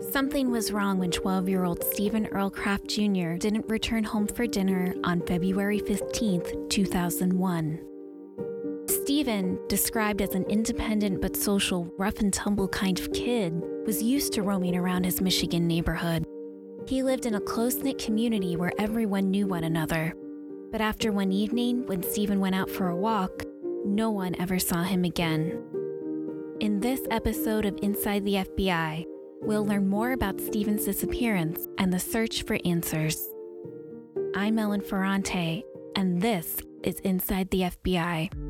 Something 0.00 0.50
was 0.52 0.70
wrong 0.70 0.98
when 0.98 1.10
12 1.10 1.48
year 1.48 1.64
old 1.64 1.82
Stephen 1.82 2.26
Earl 2.26 2.50
Kraft 2.50 2.86
Jr. 2.86 3.34
didn't 3.34 3.68
return 3.68 4.04
home 4.04 4.28
for 4.28 4.46
dinner 4.46 4.94
on 5.02 5.26
February 5.26 5.80
15, 5.80 6.68
2001. 6.68 7.80
Stephen, 8.86 9.58
described 9.68 10.22
as 10.22 10.34
an 10.34 10.44
independent 10.44 11.20
but 11.20 11.36
social, 11.36 11.92
rough 11.98 12.20
and 12.20 12.32
tumble 12.32 12.68
kind 12.68 13.00
of 13.00 13.12
kid, 13.12 13.60
was 13.86 14.00
used 14.00 14.32
to 14.34 14.42
roaming 14.42 14.76
around 14.76 15.04
his 15.04 15.20
Michigan 15.20 15.66
neighborhood. 15.66 16.24
He 16.86 17.02
lived 17.02 17.26
in 17.26 17.34
a 17.34 17.40
close 17.40 17.76
knit 17.76 17.98
community 17.98 18.56
where 18.56 18.72
everyone 18.78 19.30
knew 19.30 19.48
one 19.48 19.64
another. 19.64 20.14
But 20.70 20.80
after 20.80 21.10
one 21.10 21.32
evening, 21.32 21.86
when 21.86 22.04
Stephen 22.04 22.38
went 22.38 22.54
out 22.54 22.70
for 22.70 22.88
a 22.88 22.96
walk, 22.96 23.42
no 23.84 24.10
one 24.10 24.36
ever 24.38 24.60
saw 24.60 24.84
him 24.84 25.04
again. 25.04 25.60
In 26.60 26.78
this 26.78 27.00
episode 27.10 27.64
of 27.64 27.78
Inside 27.82 28.24
the 28.24 28.34
FBI, 28.34 29.04
we'll 29.40 29.64
learn 29.64 29.88
more 29.88 30.12
about 30.12 30.40
Stephen's 30.40 30.84
disappearance 30.84 31.66
and 31.78 31.92
the 31.92 31.98
search 31.98 32.44
for 32.44 32.58
answers. 32.64 33.28
I'm 34.34 34.58
Ellen 34.58 34.80
Ferrante, 34.80 35.64
and 35.96 36.20
this 36.20 36.58
is 36.82 37.00
Inside 37.00 37.50
the 37.50 37.62
FBI. 37.62 38.47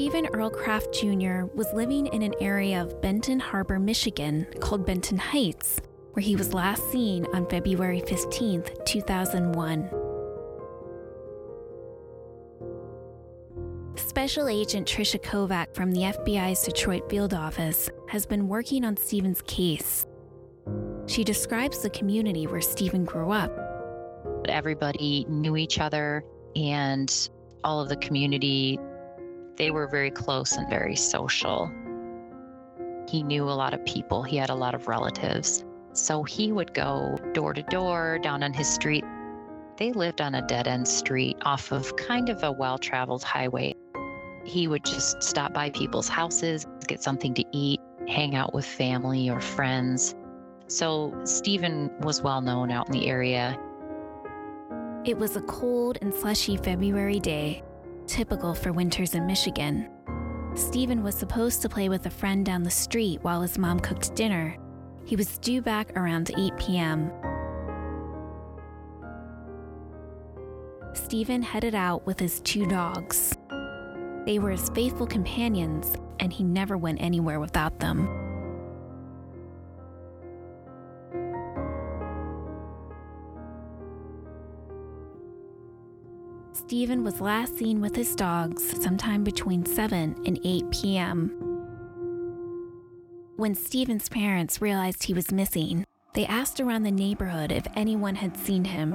Stephen 0.00 0.28
Earl 0.32 0.48
Kraft 0.48 0.94
Jr. 0.94 1.44
was 1.54 1.70
living 1.74 2.06
in 2.06 2.22
an 2.22 2.32
area 2.40 2.80
of 2.80 3.02
Benton 3.02 3.38
Harbor, 3.38 3.78
Michigan 3.78 4.46
called 4.58 4.86
Benton 4.86 5.18
Heights, 5.18 5.78
where 6.14 6.22
he 6.22 6.36
was 6.36 6.54
last 6.54 6.90
seen 6.90 7.26
on 7.34 7.46
February 7.50 8.00
15, 8.06 8.64
2001. 8.86 9.90
Special 13.96 14.48
Agent 14.48 14.88
Trisha 14.88 15.22
Kovac 15.22 15.74
from 15.74 15.92
the 15.92 16.00
FBI's 16.00 16.62
Detroit 16.62 17.10
field 17.10 17.34
office 17.34 17.90
has 18.08 18.24
been 18.24 18.48
working 18.48 18.86
on 18.86 18.96
Stephen's 18.96 19.42
case. 19.42 20.06
She 21.08 21.24
describes 21.24 21.82
the 21.82 21.90
community 21.90 22.46
where 22.46 22.62
Stephen 22.62 23.04
grew 23.04 23.32
up. 23.32 23.52
Everybody 24.48 25.26
knew 25.28 25.58
each 25.58 25.78
other, 25.78 26.24
and 26.56 27.28
all 27.62 27.82
of 27.82 27.90
the 27.90 27.96
community 27.96 28.78
they 29.56 29.70
were 29.70 29.86
very 29.86 30.10
close 30.10 30.52
and 30.52 30.68
very 30.68 30.96
social. 30.96 31.70
He 33.08 33.22
knew 33.22 33.44
a 33.44 33.50
lot 33.50 33.74
of 33.74 33.84
people, 33.84 34.22
he 34.22 34.36
had 34.36 34.50
a 34.50 34.54
lot 34.54 34.74
of 34.74 34.88
relatives. 34.88 35.64
So 35.92 36.22
he 36.22 36.52
would 36.52 36.72
go 36.72 37.18
door 37.32 37.52
to 37.52 37.62
door 37.62 38.18
down 38.22 38.42
on 38.42 38.52
his 38.52 38.68
street. 38.68 39.04
They 39.76 39.92
lived 39.92 40.20
on 40.20 40.34
a 40.34 40.46
dead 40.46 40.68
end 40.68 40.86
street 40.86 41.36
off 41.42 41.72
of 41.72 41.96
kind 41.96 42.28
of 42.28 42.42
a 42.44 42.52
well 42.52 42.78
traveled 42.78 43.24
highway. 43.24 43.74
He 44.44 44.68
would 44.68 44.84
just 44.84 45.22
stop 45.22 45.52
by 45.52 45.70
people's 45.70 46.08
houses, 46.08 46.66
get 46.86 47.02
something 47.02 47.34
to 47.34 47.44
eat, 47.52 47.80
hang 48.06 48.34
out 48.34 48.54
with 48.54 48.64
family 48.64 49.28
or 49.28 49.40
friends. 49.40 50.14
So 50.68 51.12
Stephen 51.24 51.90
was 52.00 52.22
well 52.22 52.40
known 52.40 52.70
out 52.70 52.86
in 52.86 52.92
the 52.92 53.08
area. 53.08 53.58
It 55.04 55.18
was 55.18 55.36
a 55.36 55.40
cold 55.42 55.98
and 56.00 56.14
slushy 56.14 56.56
February 56.56 57.18
day, 57.18 57.62
typical 58.10 58.54
for 58.54 58.72
winters 58.72 59.14
in 59.14 59.24
Michigan. 59.24 59.88
Stephen 60.54 61.02
was 61.04 61.14
supposed 61.14 61.62
to 61.62 61.68
play 61.68 61.88
with 61.88 62.06
a 62.06 62.10
friend 62.10 62.44
down 62.44 62.64
the 62.64 62.70
street 62.70 63.20
while 63.22 63.40
his 63.40 63.56
mom 63.56 63.78
cooked 63.78 64.14
dinner. 64.16 64.56
He 65.06 65.14
was 65.14 65.38
due 65.38 65.62
back 65.62 65.96
around 65.96 66.32
8 66.36 66.56
p.m. 66.58 67.12
Stephen 70.92 71.40
headed 71.40 71.76
out 71.76 72.04
with 72.04 72.18
his 72.18 72.40
two 72.40 72.66
dogs. 72.66 73.36
They 74.26 74.40
were 74.40 74.50
his 74.50 74.68
faithful 74.70 75.06
companions, 75.06 75.96
and 76.18 76.32
he 76.32 76.42
never 76.42 76.76
went 76.76 77.00
anywhere 77.00 77.38
without 77.38 77.78
them. 77.78 78.19
Stephen 86.70 87.02
was 87.02 87.20
last 87.20 87.58
seen 87.58 87.80
with 87.80 87.96
his 87.96 88.14
dogs 88.14 88.80
sometime 88.80 89.24
between 89.24 89.66
7 89.66 90.14
and 90.24 90.38
8 90.44 90.70
p.m. 90.70 91.28
When 93.34 93.56
Stephen's 93.56 94.08
parents 94.08 94.62
realized 94.62 95.02
he 95.02 95.12
was 95.12 95.32
missing, 95.32 95.84
they 96.14 96.26
asked 96.26 96.60
around 96.60 96.84
the 96.84 96.92
neighborhood 96.92 97.50
if 97.50 97.66
anyone 97.74 98.14
had 98.14 98.36
seen 98.36 98.64
him. 98.64 98.92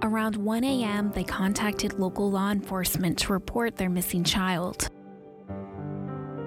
Around 0.00 0.36
1 0.36 0.62
a.m., 0.62 1.10
they 1.10 1.24
contacted 1.24 1.98
local 1.98 2.30
law 2.30 2.52
enforcement 2.52 3.18
to 3.18 3.32
report 3.32 3.74
their 3.74 3.90
missing 3.90 4.22
child. 4.22 4.90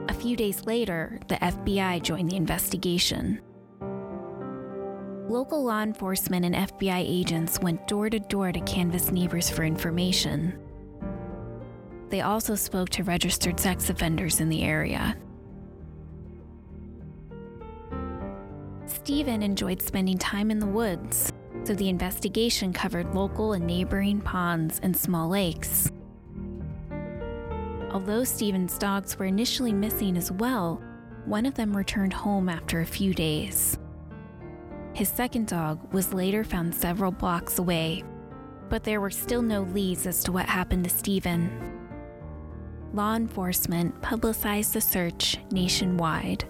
A 0.07 0.13
few 0.13 0.37
days 0.37 0.65
later, 0.65 1.19
the 1.27 1.35
FBI 1.35 2.01
joined 2.01 2.31
the 2.31 2.37
investigation. 2.37 3.41
Local 5.29 5.63
law 5.63 5.83
enforcement 5.83 6.43
and 6.43 6.55
FBI 6.55 7.05
agents 7.07 7.59
went 7.59 7.87
door 7.87 8.09
to 8.09 8.19
door 8.19 8.51
to 8.51 8.59
canvass 8.61 9.11
neighbors 9.11 9.47
for 9.47 9.63
information. 9.63 10.57
They 12.09 12.21
also 12.21 12.55
spoke 12.55 12.89
to 12.89 13.03
registered 13.03 13.59
sex 13.59 13.91
offenders 13.91 14.41
in 14.41 14.49
the 14.49 14.63
area. 14.63 15.15
Stephen 18.87 19.43
enjoyed 19.43 19.83
spending 19.83 20.17
time 20.17 20.49
in 20.49 20.57
the 20.57 20.65
woods, 20.65 21.31
so 21.63 21.75
the 21.75 21.89
investigation 21.89 22.73
covered 22.73 23.13
local 23.13 23.53
and 23.53 23.67
neighboring 23.67 24.21
ponds 24.21 24.79
and 24.81 24.97
small 24.97 25.29
lakes. 25.29 25.91
Although 27.91 28.23
Stephen's 28.23 28.79
dogs 28.79 29.19
were 29.19 29.25
initially 29.25 29.73
missing 29.73 30.17
as 30.17 30.31
well, 30.31 30.81
one 31.25 31.45
of 31.45 31.53
them 31.53 31.77
returned 31.77 32.13
home 32.13 32.49
after 32.49 32.81
a 32.81 32.85
few 32.85 33.13
days. 33.13 33.78
His 34.99 35.07
second 35.07 35.47
dog 35.47 35.93
was 35.93 36.13
later 36.13 36.43
found 36.43 36.75
several 36.75 37.13
blocks 37.13 37.57
away, 37.57 38.03
but 38.67 38.83
there 38.83 38.99
were 38.99 39.09
still 39.09 39.41
no 39.41 39.61
leads 39.61 40.05
as 40.05 40.25
to 40.25 40.33
what 40.33 40.45
happened 40.45 40.83
to 40.83 40.89
Stephen. 40.89 41.49
Law 42.93 43.15
enforcement 43.15 44.01
publicized 44.01 44.73
the 44.73 44.81
search 44.81 45.37
nationwide. 45.51 46.43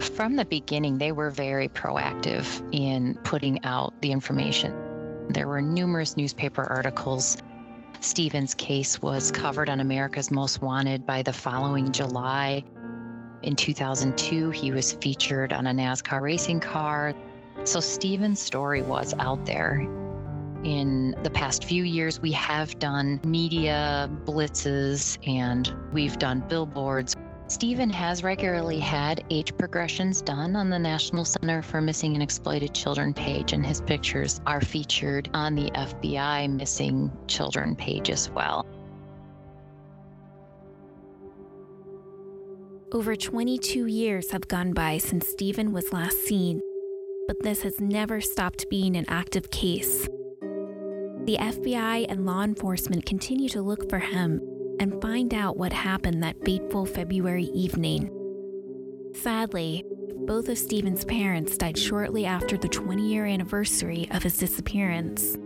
From 0.00 0.34
the 0.34 0.44
beginning, 0.44 0.98
they 0.98 1.12
were 1.12 1.30
very 1.30 1.68
proactive 1.68 2.60
in 2.72 3.14
putting 3.22 3.64
out 3.64 3.94
the 4.02 4.10
information. 4.10 4.74
There 5.28 5.46
were 5.46 5.62
numerous 5.62 6.16
newspaper 6.16 6.64
articles. 6.64 7.36
Stephen's 8.00 8.54
case 8.54 9.00
was 9.00 9.30
covered 9.30 9.70
on 9.70 9.78
America's 9.78 10.32
Most 10.32 10.60
Wanted 10.60 11.06
by 11.06 11.22
the 11.22 11.32
following 11.32 11.92
July. 11.92 12.64
In 13.42 13.54
2002, 13.54 14.50
he 14.50 14.72
was 14.72 14.94
featured 14.94 15.52
on 15.52 15.68
a 15.68 15.72
NASCAR 15.72 16.20
racing 16.20 16.58
car. 16.58 17.14
So 17.64 17.80
Stephen's 17.80 18.40
story 18.40 18.82
was 18.82 19.14
out 19.18 19.46
there. 19.46 19.80
In 20.64 21.16
the 21.22 21.30
past 21.30 21.64
few 21.64 21.82
years, 21.82 22.20
we 22.20 22.30
have 22.32 22.78
done 22.78 23.20
media 23.24 24.10
blitzes 24.24 25.16
and 25.26 25.74
we've 25.90 26.18
done 26.18 26.44
billboards. 26.46 27.16
Stephen 27.46 27.88
has 27.88 28.22
regularly 28.22 28.78
had 28.78 29.24
age 29.30 29.56
progressions 29.56 30.20
done 30.20 30.56
on 30.56 30.68
the 30.68 30.78
National 30.78 31.24
Center 31.24 31.62
for 31.62 31.80
Missing 31.80 32.14
and 32.14 32.22
Exploited 32.22 32.74
Children 32.74 33.14
page, 33.14 33.52
and 33.52 33.64
his 33.64 33.80
pictures 33.80 34.42
are 34.46 34.60
featured 34.60 35.30
on 35.32 35.54
the 35.54 35.70
FBI 35.70 36.50
Missing 36.50 37.10
Children 37.28 37.76
page 37.76 38.10
as 38.10 38.28
well. 38.30 38.66
Over 42.92 43.16
22 43.16 43.86
years 43.86 44.30
have 44.32 44.48
gone 44.48 44.72
by 44.72 44.98
since 44.98 45.28
Stephen 45.28 45.72
was 45.72 45.92
last 45.92 46.24
seen 46.26 46.60
but 47.26 47.42
this 47.42 47.62
has 47.62 47.80
never 47.80 48.20
stopped 48.20 48.68
being 48.68 48.96
an 48.96 49.04
active 49.08 49.50
case. 49.50 50.08
The 51.24 51.38
FBI 51.40 52.06
and 52.08 52.26
law 52.26 52.42
enforcement 52.42 53.06
continue 53.06 53.48
to 53.50 53.62
look 53.62 53.88
for 53.88 53.98
him 53.98 54.40
and 54.78 55.00
find 55.00 55.32
out 55.32 55.56
what 55.56 55.72
happened 55.72 56.22
that 56.22 56.44
fateful 56.44 56.84
February 56.84 57.44
evening. 57.54 58.10
Sadly, 59.14 59.84
both 60.26 60.48
of 60.48 60.58
Stephen's 60.58 61.04
parents 61.04 61.56
died 61.56 61.78
shortly 61.78 62.26
after 62.26 62.56
the 62.56 62.68
20 62.68 63.06
year 63.06 63.24
anniversary 63.26 64.08
of 64.10 64.22
his 64.22 64.36
disappearance. 64.36 65.36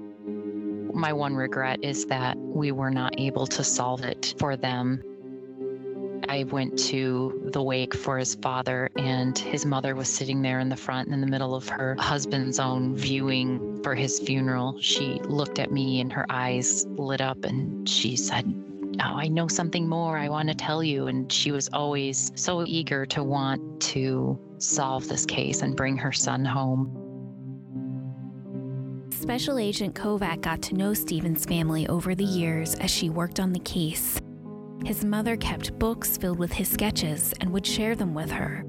My 0.94 1.12
one 1.12 1.34
regret 1.34 1.78
is 1.84 2.06
that 2.06 2.36
we 2.38 2.72
were 2.72 2.90
not 2.90 3.14
able 3.18 3.46
to 3.46 3.62
solve 3.62 4.02
it 4.02 4.34
for 4.38 4.56
them. 4.56 5.02
I 6.28 6.44
went 6.44 6.78
to 6.90 7.50
the 7.52 7.62
wake 7.62 7.94
for 7.94 8.18
his 8.18 8.34
father, 8.34 8.90
and 8.96 9.36
his 9.38 9.64
mother 9.64 9.94
was 9.94 10.08
sitting 10.08 10.42
there 10.42 10.60
in 10.60 10.68
the 10.68 10.76
front 10.76 11.08
in 11.08 11.20
the 11.22 11.26
middle 11.26 11.54
of 11.54 11.68
her 11.70 11.96
husband's 11.98 12.58
own 12.58 12.94
viewing 12.94 13.82
for 13.82 13.94
his 13.94 14.20
funeral. 14.20 14.78
She 14.80 15.20
looked 15.24 15.58
at 15.58 15.72
me 15.72 16.00
and 16.00 16.12
her 16.12 16.26
eyes 16.28 16.86
lit 16.90 17.22
up 17.22 17.44
and 17.44 17.88
she 17.88 18.14
said, 18.14 18.44
Oh, 19.00 19.16
I 19.16 19.28
know 19.28 19.48
something 19.48 19.88
more. 19.88 20.18
I 20.18 20.28
want 20.28 20.48
to 20.48 20.54
tell 20.54 20.82
you. 20.82 21.06
And 21.06 21.32
she 21.32 21.52
was 21.52 21.68
always 21.72 22.32
so 22.34 22.64
eager 22.66 23.06
to 23.06 23.22
want 23.22 23.80
to 23.82 24.38
solve 24.58 25.08
this 25.08 25.24
case 25.24 25.62
and 25.62 25.76
bring 25.76 25.96
her 25.96 26.12
son 26.12 26.44
home. 26.44 26.94
Special 29.10 29.58
Agent 29.58 29.94
Kovac 29.94 30.40
got 30.40 30.62
to 30.62 30.74
know 30.74 30.94
Stephen's 30.94 31.44
family 31.44 31.86
over 31.88 32.14
the 32.14 32.24
years 32.24 32.74
as 32.76 32.90
she 32.90 33.08
worked 33.08 33.40
on 33.40 33.52
the 33.52 33.60
case. 33.60 34.20
His 34.84 35.04
mother 35.04 35.36
kept 35.36 35.78
books 35.78 36.16
filled 36.16 36.38
with 36.38 36.52
his 36.52 36.68
sketches 36.68 37.34
and 37.40 37.52
would 37.52 37.66
share 37.66 37.94
them 37.94 38.14
with 38.14 38.30
her. 38.30 38.64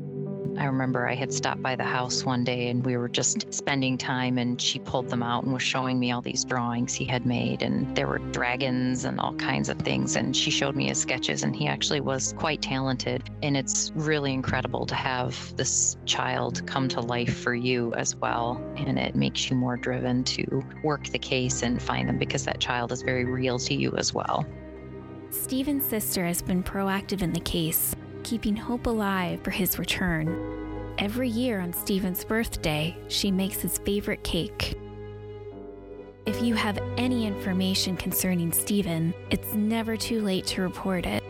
I 0.57 0.65
remember 0.65 1.07
I 1.07 1.15
had 1.15 1.31
stopped 1.31 1.61
by 1.61 1.77
the 1.77 1.85
house 1.85 2.25
one 2.25 2.43
day 2.43 2.67
and 2.67 2.83
we 2.83 2.97
were 2.97 3.07
just 3.07 3.53
spending 3.53 3.97
time, 3.97 4.37
and 4.37 4.61
she 4.61 4.79
pulled 4.79 5.07
them 5.07 5.23
out 5.23 5.45
and 5.45 5.53
was 5.53 5.63
showing 5.63 5.97
me 5.97 6.11
all 6.11 6.21
these 6.21 6.43
drawings 6.43 6.93
he 6.93 7.05
had 7.05 7.25
made. 7.25 7.61
And 7.61 7.95
there 7.95 8.07
were 8.07 8.17
dragons 8.17 9.05
and 9.05 9.21
all 9.21 9.35
kinds 9.35 9.69
of 9.69 9.77
things. 9.79 10.17
And 10.17 10.35
she 10.35 10.51
showed 10.51 10.75
me 10.75 10.89
his 10.89 10.99
sketches, 10.99 11.43
and 11.43 11.55
he 11.55 11.67
actually 11.67 12.01
was 12.01 12.33
quite 12.33 12.61
talented. 12.61 13.29
And 13.41 13.55
it's 13.55 13.93
really 13.95 14.33
incredible 14.33 14.85
to 14.87 14.95
have 14.95 15.55
this 15.55 15.95
child 16.05 16.67
come 16.67 16.89
to 16.89 16.99
life 16.99 17.37
for 17.37 17.55
you 17.55 17.93
as 17.93 18.17
well. 18.17 18.61
And 18.75 18.99
it 18.99 19.15
makes 19.15 19.49
you 19.49 19.55
more 19.55 19.77
driven 19.77 20.25
to 20.25 20.61
work 20.83 21.05
the 21.07 21.19
case 21.19 21.63
and 21.63 21.81
find 21.81 22.09
them 22.09 22.17
because 22.17 22.43
that 22.43 22.59
child 22.59 22.91
is 22.91 23.01
very 23.01 23.23
real 23.23 23.59
to 23.59 23.73
you 23.73 23.95
as 23.95 24.13
well. 24.13 24.45
Stephen's 25.31 25.85
sister 25.85 26.25
has 26.25 26.41
been 26.41 26.63
proactive 26.63 27.21
in 27.21 27.31
the 27.31 27.39
case, 27.39 27.95
keeping 28.23 28.55
hope 28.55 28.87
alive 28.87 29.39
for 29.43 29.51
his 29.51 29.77
return. 29.77 30.93
Every 30.97 31.29
year 31.29 31.59
on 31.59 31.71
Stephen's 31.71 32.25
birthday, 32.25 32.97
she 33.09 33.29
makes 33.29 33.61
his 33.61 33.77
favorite 33.77 34.23
cake. 34.23 34.75
If 36.25 36.41
you 36.41 36.55
have 36.55 36.79
any 36.97 37.27
information 37.27 37.95
concerning 37.95 38.51
Stephen, 38.51 39.13
it's 39.29 39.53
never 39.53 39.95
too 39.95 40.21
late 40.21 40.47
to 40.47 40.61
report 40.61 41.05
it. 41.05 41.23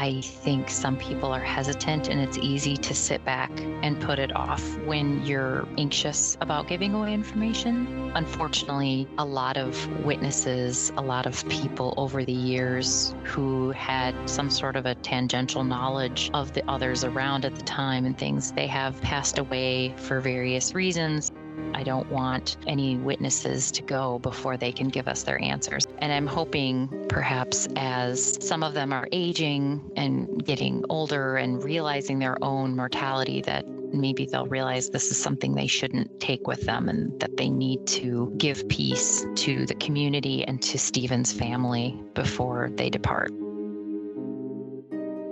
I 0.00 0.20
think 0.20 0.70
some 0.70 0.96
people 0.96 1.32
are 1.32 1.40
hesitant 1.40 2.08
and 2.08 2.20
it's 2.20 2.38
easy 2.38 2.76
to 2.76 2.94
sit 2.94 3.24
back 3.24 3.50
and 3.82 4.00
put 4.00 4.20
it 4.20 4.30
off 4.36 4.62
when 4.84 5.26
you're 5.26 5.66
anxious 5.76 6.36
about 6.40 6.68
giving 6.68 6.94
away 6.94 7.12
information. 7.12 8.12
Unfortunately, 8.14 9.08
a 9.18 9.24
lot 9.24 9.56
of 9.56 9.74
witnesses, 10.04 10.92
a 10.96 11.02
lot 11.02 11.26
of 11.26 11.44
people 11.48 11.94
over 11.96 12.24
the 12.24 12.30
years 12.30 13.12
who 13.24 13.70
had 13.72 14.14
some 14.30 14.50
sort 14.50 14.76
of 14.76 14.86
a 14.86 14.94
tangential 14.94 15.64
knowledge 15.64 16.30
of 16.32 16.52
the 16.52 16.62
others 16.70 17.02
around 17.02 17.44
at 17.44 17.56
the 17.56 17.64
time 17.64 18.06
and 18.06 18.16
things, 18.16 18.52
they 18.52 18.68
have 18.68 19.00
passed 19.00 19.38
away 19.38 19.92
for 19.96 20.20
various 20.20 20.74
reasons. 20.76 21.32
I 21.74 21.82
don't 21.82 22.10
want 22.10 22.56
any 22.66 22.96
witnesses 22.96 23.70
to 23.72 23.82
go 23.82 24.18
before 24.18 24.56
they 24.56 24.72
can 24.72 24.88
give 24.88 25.06
us 25.06 25.22
their 25.22 25.40
answers. 25.42 25.84
And 25.98 26.12
I'm 26.12 26.26
hoping 26.26 27.06
perhaps 27.08 27.68
as 27.76 28.44
some 28.44 28.62
of 28.62 28.74
them 28.74 28.92
are 28.92 29.08
aging 29.12 29.90
and 29.96 30.44
getting 30.44 30.84
older 30.88 31.36
and 31.36 31.62
realizing 31.62 32.18
their 32.18 32.36
own 32.42 32.74
mortality, 32.74 33.42
that 33.42 33.66
maybe 33.92 34.26
they'll 34.26 34.46
realize 34.46 34.90
this 34.90 35.10
is 35.10 35.16
something 35.16 35.54
they 35.54 35.66
shouldn't 35.66 36.20
take 36.20 36.46
with 36.46 36.62
them 36.62 36.88
and 36.88 37.18
that 37.20 37.36
they 37.36 37.48
need 37.48 37.86
to 37.86 38.32
give 38.36 38.68
peace 38.68 39.26
to 39.36 39.64
the 39.66 39.74
community 39.74 40.44
and 40.44 40.60
to 40.62 40.78
Stephen's 40.78 41.32
family 41.32 41.98
before 42.14 42.70
they 42.74 42.90
depart. 42.90 43.30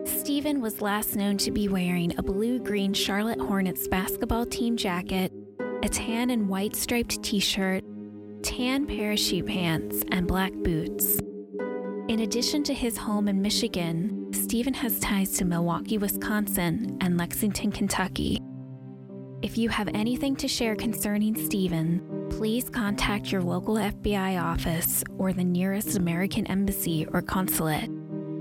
Stephen 0.06 0.60
was 0.60 0.80
last 0.80 1.16
known 1.16 1.36
to 1.36 1.50
be 1.50 1.68
wearing 1.68 2.16
a 2.18 2.22
blue 2.22 2.58
green 2.58 2.92
Charlotte 2.92 3.40
Hornets 3.40 3.86
basketball 3.88 4.46
team 4.46 4.76
jacket 4.76 5.32
a 5.86 5.88
tan 5.88 6.30
and 6.30 6.48
white 6.48 6.74
striped 6.74 7.22
t 7.22 7.38
shirt, 7.38 7.84
tan 8.42 8.86
parachute 8.86 9.46
pants, 9.46 10.02
and 10.10 10.26
black 10.26 10.52
boots. 10.52 11.20
In 12.08 12.22
addition 12.22 12.64
to 12.64 12.74
his 12.74 12.96
home 12.96 13.28
in 13.28 13.40
Michigan, 13.40 14.26
Stephen 14.32 14.74
has 14.74 14.98
ties 14.98 15.38
to 15.38 15.44
Milwaukee, 15.44 15.96
Wisconsin, 15.96 16.98
and 17.00 17.16
Lexington, 17.16 17.70
Kentucky. 17.70 18.40
If 19.42 19.56
you 19.56 19.68
have 19.68 19.88
anything 19.94 20.34
to 20.36 20.48
share 20.48 20.74
concerning 20.74 21.36
Stephen, 21.36 22.02
please 22.30 22.68
contact 22.68 23.30
your 23.30 23.42
local 23.42 23.76
FBI 23.76 24.42
office 24.42 25.04
or 25.18 25.32
the 25.32 25.44
nearest 25.44 25.96
American 25.96 26.48
embassy 26.48 27.06
or 27.12 27.22
consulate. 27.22 27.88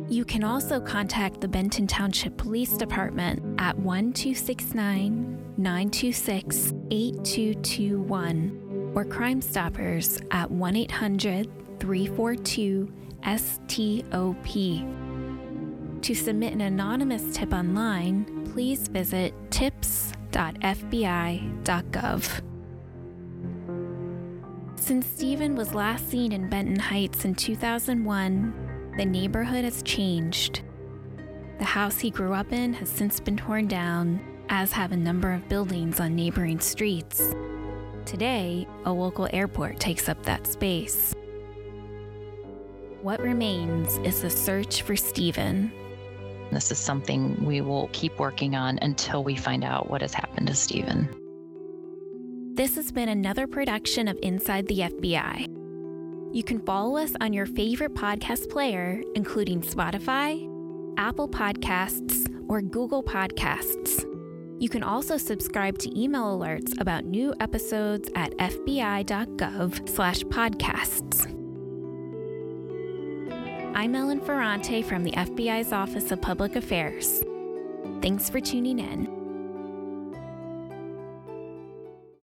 You 0.09 0.25
can 0.25 0.44
also 0.44 0.80
contact 0.80 1.42
the 1.42 1.47
Benton 1.47 1.86
Township 1.86 2.38
Police 2.38 2.75
Department 2.75 3.39
at 3.59 3.77
1269 3.77 5.44
926 5.57 6.74
8221 6.92 8.92
or 8.96 9.06
Crime 9.06 9.42
Stoppers 9.42 10.19
at 10.31 10.52
1 10.52 10.75
800 10.75 11.48
342 11.80 12.92
STOP. 13.24 14.46
To 16.02 16.13
submit 16.13 16.54
an 16.54 16.62
anonymous 16.62 17.36
tip 17.36 17.52
online, 17.54 18.46
please 18.52 18.88
visit 18.88 19.34
tips.fbi.gov. 19.50 20.13
Since 24.75 25.07
Stephen 25.07 25.56
was 25.56 25.74
last 25.74 26.07
seen 26.10 26.31
in 26.31 26.48
Benton 26.50 26.78
Heights 26.78 27.25
in 27.25 27.34
2001, 27.34 28.94
the 28.98 29.06
neighborhood 29.06 29.63
has 29.63 29.81
changed. 29.81 30.62
The 31.57 31.66
house 31.66 32.00
he 32.00 32.12
grew 32.12 32.34
up 32.34 32.54
in 32.54 32.74
has 32.74 32.90
since 32.90 33.19
been 33.19 33.38
torn 33.38 33.68
down, 33.68 34.22
as 34.50 34.71
have 34.71 34.92
a 34.92 34.97
number 34.97 35.31
of 35.31 35.47
buildings 35.50 36.00
on 36.00 36.15
neighboring 36.15 36.59
streets. 36.59 37.33
Today, 38.06 38.68
a 38.86 38.92
local 38.92 39.27
airport 39.33 39.80
takes 39.80 40.07
up 40.07 40.21
that 40.24 40.45
space. 40.45 41.13
What 43.01 43.19
remains 43.19 43.97
is 44.00 44.21
the 44.21 44.30
search 44.30 44.81
for 44.81 44.95
Stephen. 44.95 45.71
This 46.51 46.71
is 46.71 46.77
something 46.77 47.44
we 47.44 47.62
will 47.62 47.89
keep 47.92 48.18
working 48.19 48.56
on 48.56 48.80
until 48.81 49.24
we 49.24 49.36
find 49.36 49.63
out 49.63 49.89
what 49.89 50.01
has 50.01 50.13
happened 50.13 50.47
to 50.47 50.56
Stephen. 50.56 51.09
This 52.56 52.75
has 52.75 52.92
been 52.92 53.09
another 53.09 53.47
production 53.47 54.07
of 54.07 54.18
Inside 54.24 54.68
the 54.68 54.80
FBI. 54.80 55.47
You 56.33 56.44
can 56.44 56.59
follow 56.59 56.97
us 56.97 57.13
on 57.21 57.33
your 57.33 57.45
favorite 57.45 57.94
podcast 57.94 58.50
player, 58.50 59.01
including 59.15 59.62
Spotify, 59.62 60.50
Apple 60.97 61.27
Podcasts, 61.27 62.27
or 62.47 62.62
Google 62.62 63.03
Podcasts. 63.03 64.15
You 64.60 64.69
can 64.69 64.84
also 64.84 65.18
subscribe 65.18 65.80
to 65.80 66.00
email 66.00 66.38
alerts 66.38 66.80
about 66.80 67.04
new 67.06 67.34
episodes 67.40 68.07
at 68.16 68.31
fbi.gov/podcasts. 68.38 71.31
I'm 73.76 73.94
Ellen 73.94 74.21
Ferrante 74.21 74.81
from 74.81 75.04
the 75.04 75.12
FBI's 75.12 75.74
Office 75.74 76.12
of 76.12 76.21
Public 76.21 76.56
Affairs. 76.56 77.21
Thanks 78.02 78.30
for 78.30 78.40
tuning 78.40 78.80
in. 78.80 79.15